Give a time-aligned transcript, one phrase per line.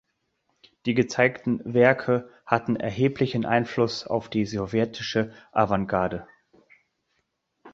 [0.87, 6.27] Die gezeigten Werke hatten erheblichen Einfluss auf die Sowjetische Avantgarde.